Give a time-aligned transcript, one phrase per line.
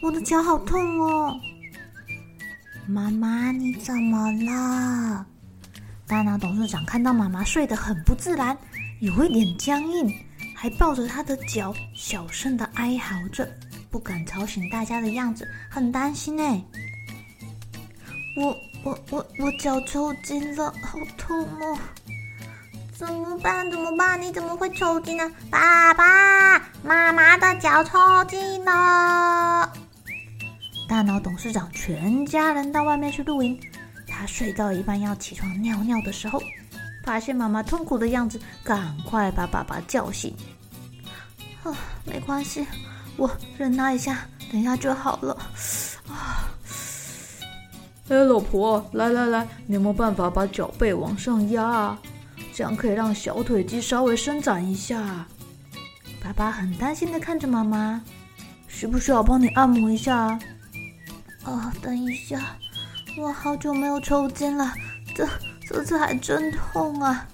[0.00, 1.36] 我的脚好痛哦！
[2.86, 5.26] 妈妈，你怎么了？
[6.06, 8.56] 大脑董事长看到妈妈睡得很不自然，
[9.00, 10.08] 有一点僵硬，
[10.54, 13.46] 还抱着她的脚，小声的哀嚎着，
[13.90, 16.62] 不敢吵醒大家的样子，很担心哎。
[18.36, 21.76] 我我我我脚抽筋了，好痛哦！
[22.94, 23.68] 怎么办？
[23.68, 24.20] 怎么办？
[24.22, 25.30] 你怎么会抽筋呢？
[25.50, 29.72] 爸爸，妈妈的脚抽筋了。
[30.88, 33.60] 大脑董事长全家人到外面去露营，
[34.06, 36.42] 他睡到一半要起床尿尿的时候，
[37.04, 40.34] 发现妈妈痛苦的样子，赶快把爸爸叫醒。
[41.62, 42.66] 啊，没关系，
[43.18, 45.34] 我忍耐一下，等一下就好了。
[46.08, 46.48] 啊，
[48.08, 51.98] 哎，老婆，来来来，你有没有办法把脚背往上压啊？
[52.54, 55.26] 这样可以让小腿肌稍微伸展一下。
[56.20, 58.02] 爸爸很担心的看着妈妈，
[58.66, 60.38] 需不需要帮你按摩一下？
[61.44, 62.56] 哦，等一下，
[63.16, 64.72] 我好久没有抽筋了，
[65.14, 65.26] 这
[65.66, 67.26] 这次还真痛啊！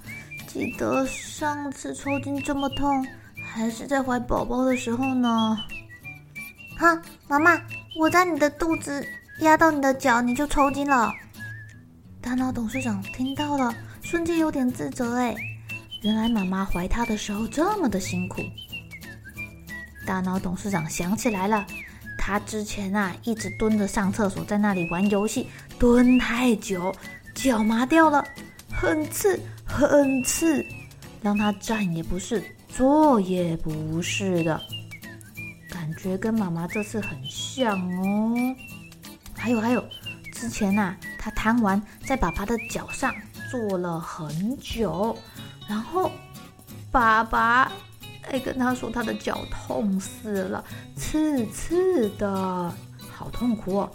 [0.46, 3.06] 记得上次抽筋这么痛，
[3.44, 5.58] 还是在怀宝宝的时候呢。
[6.78, 7.60] 哈，妈妈，
[7.98, 9.04] 我在你的肚子
[9.40, 11.12] 压到你的脚，你就抽筋了。
[12.20, 15.34] 大脑董事长听到了，瞬间有点自责哎，
[16.02, 18.42] 原来妈妈怀他的时候这么的辛苦。
[20.06, 21.66] 大脑董事长想起来了。
[22.26, 25.46] 他之前啊，一直蹲着上厕所，在那里玩游戏，
[25.78, 26.90] 蹲太久，
[27.34, 28.24] 脚麻掉了，
[28.72, 30.64] 很刺，很刺，
[31.20, 34.58] 让他站也不是，坐也不是的，
[35.68, 38.34] 感觉跟妈妈这次很像哦。
[39.36, 39.84] 还有还有，
[40.32, 43.14] 之前啊，他贪玩，在爸爸的脚上
[43.50, 45.14] 坐了很久，
[45.68, 46.10] 然后
[46.90, 47.70] 爸爸。
[48.26, 50.64] 还跟他说他的脚痛死了，
[50.96, 52.74] 刺刺的，
[53.12, 53.90] 好痛苦哦。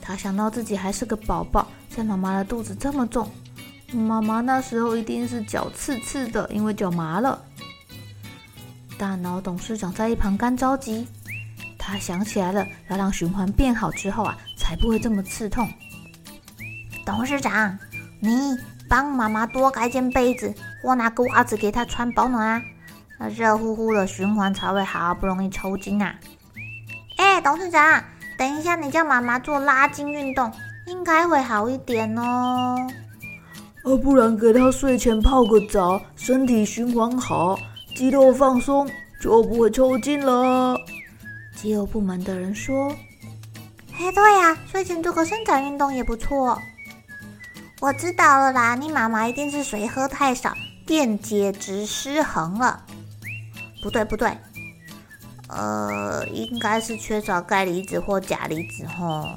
[0.00, 3.30] 他想到自己还是个宝宝，在妈妈的肚子这么重，
[3.92, 7.42] 妈妈那时候一定是脚刺刺的，因为脚麻了。
[8.98, 11.06] 大脑董事长在一旁干着急，
[11.78, 15.68] 他想起来了，要让循环变好之后啊，才不会这么刺痛。
[17.04, 17.78] 董事长，
[18.20, 18.56] 你
[18.88, 22.62] 帮妈妈多盖件被子，或拿个袜子给她穿保暖啊。
[23.18, 26.14] 那热乎乎的循环才会好，不容易抽筋啊！
[27.16, 28.02] 哎，董事长，
[28.36, 30.52] 等一下你叫妈妈做拉筋运动，
[30.86, 32.76] 应该会好一点哦。
[33.84, 37.58] 啊，不然给她睡前泡个澡，身体循环好，
[37.94, 38.86] 肌肉放松，
[39.20, 40.76] 就不会抽筋了。
[41.54, 42.94] 肌肉部门的人说
[43.98, 46.60] ：“哎，对呀，睡前做个伸展运动也不错。”
[47.80, 50.54] 我知道了啦，你妈妈一定是水喝太少，
[50.86, 52.82] 电解质失衡了。
[53.86, 54.36] 不对不对，
[55.46, 59.28] 呃，应该是缺少钙离子或钾离子吼。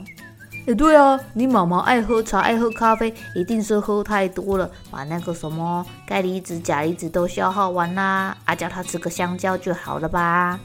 [0.65, 8.35] 哎，对啊，你妈妈爱喝茶，爱喝咖啡，一定是喝太多了，把那个什么钙离子、钾离子都消耗完啦。
[8.45, 10.59] 啊，叫她吃个香蕉就好了吧？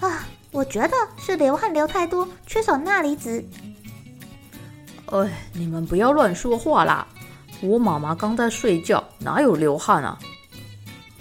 [0.00, 3.42] 啊，我觉得是流汗流太多，缺少钠离子。
[5.06, 7.06] 哎，你们不要乱说话啦！
[7.62, 10.18] 我妈妈刚在睡觉，哪有流汗啊？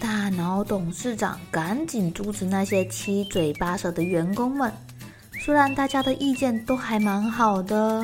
[0.02, 4.74] 大脑董事长赶紧阻止那些七嘴八舌的员工们。
[5.40, 8.04] 虽然大家的意见都还蛮好的，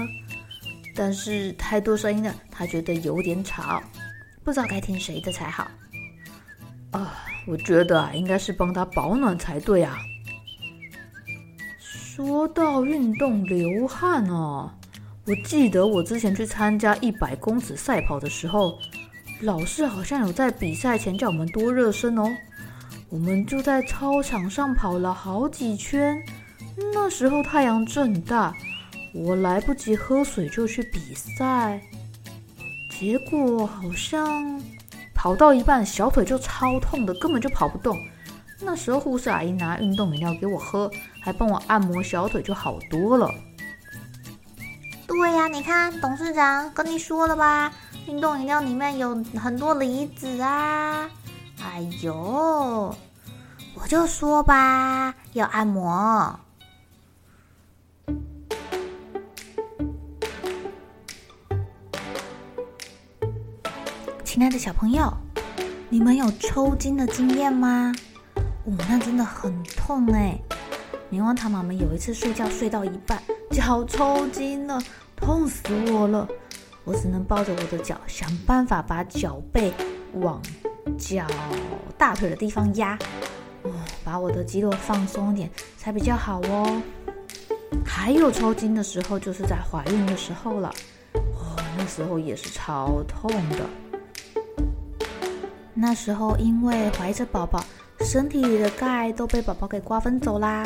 [0.95, 3.81] 但是太多声音了，他觉得有点吵，
[4.44, 5.67] 不知道该听谁的才好。
[6.91, 7.15] 啊，
[7.47, 9.97] 我觉得啊，应该是帮他保暖才对啊。
[11.79, 14.71] 说到运动流汗哦，
[15.25, 18.77] 我记得我之前去参加一百公尺赛跑的时候。
[19.42, 22.28] 老师好像有在比赛前叫我们多热身哦，
[23.10, 26.19] 我们就在操场上跑了好几圈。
[26.94, 28.54] 那时候太阳正大，
[29.13, 31.80] 我来不及喝水就去比赛，
[33.00, 34.60] 结果好像
[35.13, 37.95] 跑到一半，小腿就超痛的，根本就跑不动。
[38.60, 40.90] 那时候护士阿姨拿运动饮料给我喝，
[41.22, 43.31] 还帮我按摩小腿，就好多了。
[45.06, 47.72] 对呀，你看董事长跟你说了吧，
[48.07, 51.09] 运动饮料里面有很多离子啊。
[51.62, 52.95] 哎呦，
[53.74, 56.39] 我就说吧，要按摩。
[64.24, 65.12] 亲爱的小朋友，
[65.89, 67.94] 你们有抽筋的经验吗？
[68.63, 70.39] 哦，那真的很痛哎！
[71.09, 73.21] 棉花糖妈妈有一次睡觉睡到一半，
[73.51, 74.81] 脚抽筋了，
[75.18, 76.25] 痛死我了！
[76.88, 79.74] 我只能抱着我的脚，想办法把脚背
[80.13, 80.42] 往
[80.98, 81.28] 脚
[81.98, 82.98] 大腿的地方压，
[83.63, 83.72] 哦，
[84.06, 86.81] 把我的肌肉放松一点才比较好哦。
[87.86, 90.74] 还有抽筋的时候，就是在怀孕的时候了，
[91.13, 93.66] 哦，那时候也是超痛的。
[95.74, 97.62] 那时候因为怀着宝宝，
[98.00, 100.63] 身体里的钙都被宝宝给瓜分走啦。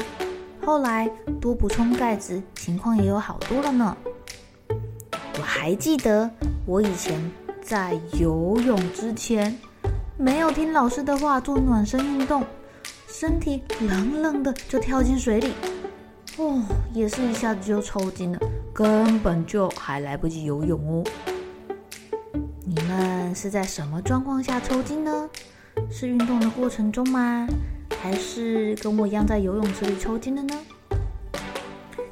[0.64, 1.10] 后来
[1.42, 3.98] 多补充钙质，情况也有好多了呢。
[5.54, 6.32] 还记得
[6.66, 7.14] 我以前
[7.62, 9.54] 在游泳之前，
[10.18, 12.42] 没有听老师的话做暖身运动，
[13.10, 15.52] 身体冷冷的就跳进水里，
[16.38, 16.64] 哦，
[16.94, 18.40] 也是一下子就抽筋了，
[18.74, 21.04] 根本就还来不及游泳哦。
[22.64, 25.30] 你们是在什么状况下抽筋呢？
[25.92, 27.46] 是运动的过程中吗？
[28.02, 30.58] 还是跟我一样在游泳池里抽筋的呢？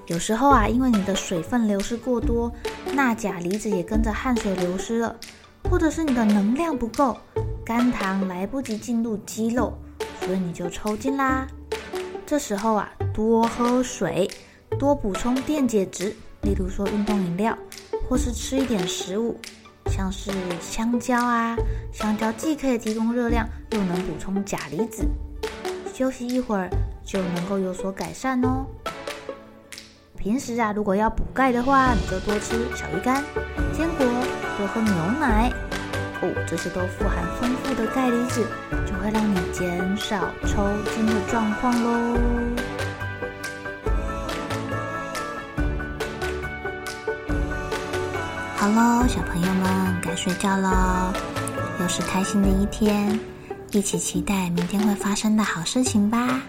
[0.08, 2.52] 有时候啊，因为你的水分流失过多，
[2.96, 5.16] 钠钾离子也跟着汗水流失了，
[5.70, 7.18] 或者是你的能量不够，
[7.66, 9.74] 肝糖来不及进入肌肉，
[10.22, 11.48] 所以你就抽筋啦。
[12.26, 14.30] 这时候啊，多喝水，
[14.78, 17.58] 多补充电解质，例如说运动饮料，
[18.08, 19.38] 或是吃一点食物。
[19.90, 20.32] 像是
[20.62, 21.58] 香蕉啊，
[21.92, 25.04] 香蕉既可以提供热量，又能补充钾离子。
[25.94, 26.70] 休息一会儿
[27.04, 28.66] 就能够有所改善哦。
[30.19, 33.24] 平时啊，如果要补钙的话，你就多吃小鱼干、
[33.71, 34.06] 坚果，
[34.57, 35.50] 多喝牛奶。
[36.21, 38.45] 哦，这些都富含丰富的钙离子，
[38.86, 42.19] 就会让你减少抽筋的状况喽。
[48.57, 51.13] 好喽，小朋友们该睡觉喽，
[51.80, 53.18] 又是开心的一天，
[53.71, 56.42] 一起期待明天会发生的好事情吧。